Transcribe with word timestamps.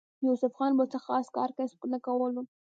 يوسف 0.27 0.51
خان 0.57 0.71
به 0.77 0.85
څۀ 0.91 0.97
خاص 1.05 1.27
کار 1.35 1.49
کسب 1.57 1.79
نۀ 1.91 1.97
کولو 2.05 2.41